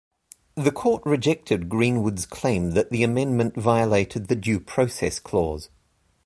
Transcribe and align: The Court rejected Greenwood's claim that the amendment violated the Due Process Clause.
The 0.55 0.71
Court 0.71 1.05
rejected 1.05 1.69
Greenwood's 1.69 2.25
claim 2.25 2.71
that 2.71 2.89
the 2.89 3.03
amendment 3.03 3.55
violated 3.55 4.29
the 4.29 4.35
Due 4.35 4.59
Process 4.59 5.19
Clause. 5.19 5.69